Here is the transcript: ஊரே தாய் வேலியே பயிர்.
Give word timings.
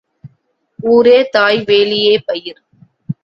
ஊரே 0.79 1.29
தாய் 1.31 1.59
வேலியே 1.65 2.15
பயிர். 2.25 2.61